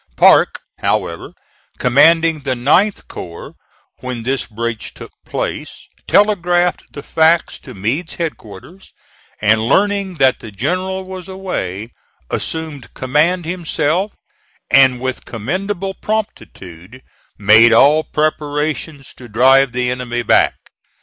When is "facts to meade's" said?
7.03-8.15